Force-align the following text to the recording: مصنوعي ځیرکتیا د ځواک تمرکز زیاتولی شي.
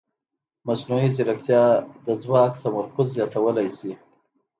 مصنوعي 0.67 1.09
ځیرکتیا 1.15 1.63
د 2.05 2.07
ځواک 2.23 2.53
تمرکز 2.63 3.07
زیاتولی 3.15 3.67
شي. 3.77 3.91